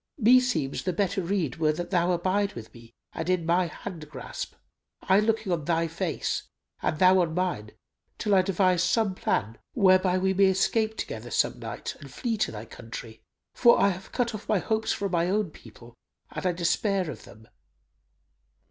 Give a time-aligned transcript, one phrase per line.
[0.17, 4.55] Meseems the better rede were that thou abide with me and in my hand grasp,
[5.03, 6.47] I looking on thy face,
[6.81, 7.73] and thou on mine,
[8.17, 12.51] till I devise some plan, whereby we may escape together some night and flee to
[12.51, 13.21] thy country;
[13.53, 15.93] for I have cut off my hopes from my own people
[16.31, 17.47] and I despair of them."